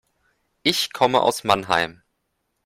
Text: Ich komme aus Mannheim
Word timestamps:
Ich 0.63 0.93
komme 0.93 1.21
aus 1.21 1.43
Mannheim 1.43 2.01